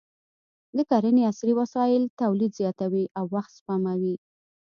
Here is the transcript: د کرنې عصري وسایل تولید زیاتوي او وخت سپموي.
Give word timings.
د 0.75 0.79
کرنې 0.89 1.21
عصري 1.29 1.53
وسایل 1.61 2.03
تولید 2.21 2.51
زیاتوي 2.59 3.05
او 3.17 3.25
وخت 3.35 3.51
سپموي. 3.59 4.15